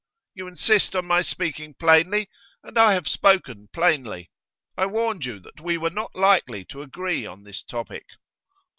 You 0.33 0.47
insist 0.47 0.95
on 0.95 1.05
my 1.05 1.21
speaking 1.21 1.75
plainly, 1.75 2.27
and 2.63 2.75
I 2.75 2.93
have 2.93 3.07
spoken 3.07 3.69
plainly. 3.71 4.31
I 4.75 4.87
warned 4.87 5.25
you 5.25 5.39
that 5.41 5.61
we 5.61 5.77
were 5.77 5.91
not 5.91 6.15
likely 6.15 6.65
to 6.71 6.81
agree 6.81 7.27
on 7.27 7.43
this 7.43 7.61
topic. 7.61 8.07